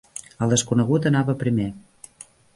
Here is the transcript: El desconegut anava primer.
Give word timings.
El 0.45 0.53
desconegut 0.53 1.05
anava 1.11 1.37
primer. 1.45 1.69